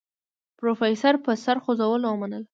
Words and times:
پروفيسر 0.59 1.13
په 1.25 1.31
سر 1.43 1.57
خوځولو 1.63 2.07
ومنله. 2.11 2.47